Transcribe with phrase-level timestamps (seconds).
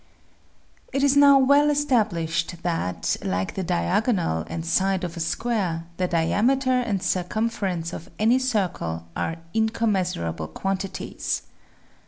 [0.91, 6.07] It is now well established that, like the diagonal and side of a square, the
[6.07, 11.43] diameter and circumference of any circle are incommensurable quantities.